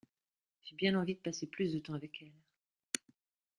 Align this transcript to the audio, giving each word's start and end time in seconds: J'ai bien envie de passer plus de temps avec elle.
J'ai 0.63 0.75
bien 0.75 0.99
envie 0.99 1.13
de 1.13 1.19
passer 1.19 1.45
plus 1.45 1.71
de 1.73 1.77
temps 1.79 1.93
avec 1.93 2.23
elle. 2.23 2.31